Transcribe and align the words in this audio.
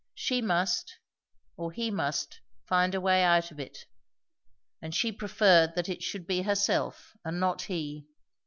She 0.15 0.41
must, 0.41 0.97
or 1.57 1.71
he 1.71 1.91
must, 1.91 2.41
find 2.65 2.95
a 2.95 2.99
way 2.99 3.21
out 3.23 3.51
of 3.51 3.59
it; 3.59 3.85
and 4.81 4.95
she 4.95 5.11
preferred 5.11 5.75
that 5.75 5.89
it 5.89 6.01
should 6.01 6.25
be 6.25 6.41
herself 6.41 7.13
and 7.23 7.39
not 7.39 7.61
he. 7.61 8.07